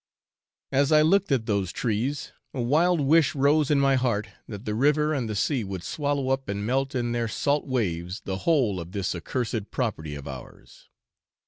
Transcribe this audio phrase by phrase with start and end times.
[0.71, 4.73] As I looked at those trees a wild wish rose in my heart that the
[4.73, 8.79] river and the sea would swallow up and melt in their salt waves the whole
[8.79, 10.89] of this accursed property of ours.